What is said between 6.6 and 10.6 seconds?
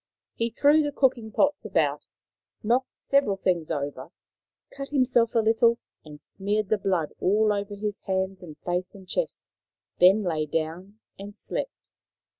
the blood over his hands and face and chest, then lay